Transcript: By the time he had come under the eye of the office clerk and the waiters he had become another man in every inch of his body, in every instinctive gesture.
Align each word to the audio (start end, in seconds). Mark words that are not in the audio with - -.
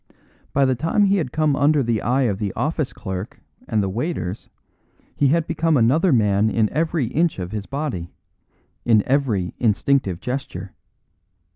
By 0.51 0.65
the 0.65 0.73
time 0.73 1.03
he 1.05 1.17
had 1.17 1.31
come 1.31 1.55
under 1.55 1.83
the 1.83 2.01
eye 2.01 2.23
of 2.23 2.39
the 2.39 2.51
office 2.53 2.91
clerk 2.91 3.39
and 3.67 3.83
the 3.83 3.87
waiters 3.87 4.49
he 5.15 5.27
had 5.27 5.45
become 5.45 5.77
another 5.77 6.11
man 6.11 6.49
in 6.49 6.71
every 6.71 7.05
inch 7.05 7.37
of 7.37 7.51
his 7.51 7.67
body, 7.67 8.11
in 8.83 9.03
every 9.05 9.53
instinctive 9.59 10.19
gesture. 10.19 10.73